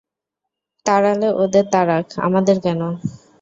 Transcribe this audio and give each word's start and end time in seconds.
তাড়ালে 0.85 1.27
ওদের 1.43 1.65
তাড়াক, 1.73 2.05
আমাদের 2.27 2.57
কেন? 2.65 2.81